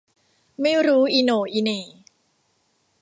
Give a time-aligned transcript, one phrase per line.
[0.61, 1.81] ไม่รู้อีโหน่อีเหน่